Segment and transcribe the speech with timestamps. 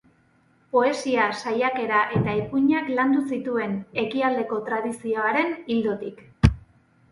[0.75, 3.77] Poesia, saiakera eta ipuinak landu zituen,
[4.07, 6.29] ekialdeko tradizioaren ildotik.